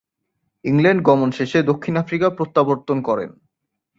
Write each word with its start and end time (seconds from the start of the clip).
England 0.65 1.01
গমন 1.03 1.29
শেষে 1.31 1.59
দক্ষিণ 1.63 1.93
আফ্রিকা 1.97 2.27
প্রত্যাবর্তন 2.29 2.97
করেন। 3.01 3.29